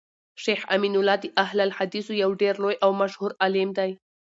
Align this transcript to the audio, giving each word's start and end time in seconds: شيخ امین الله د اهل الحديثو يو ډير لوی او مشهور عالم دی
شيخ 0.43 0.61
امین 0.75 0.93
الله 0.99 1.17
د 1.21 1.25
اهل 1.43 1.57
الحديثو 1.67 2.19
يو 2.23 2.29
ډير 2.41 2.55
لوی 2.63 2.75
او 2.83 2.89
مشهور 3.01 3.31
عالم 3.41 3.69
دی 3.77 3.91